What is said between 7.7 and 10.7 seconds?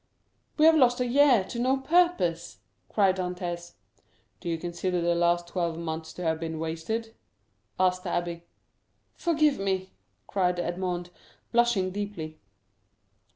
asked the abbé. "Forgive me!" cried